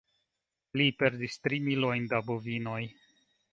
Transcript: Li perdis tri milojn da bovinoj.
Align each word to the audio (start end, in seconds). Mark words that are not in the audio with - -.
Li 0.81 0.87
perdis 1.01 1.37
tri 1.45 1.61
milojn 1.67 2.09
da 2.15 2.25
bovinoj. 2.33 2.81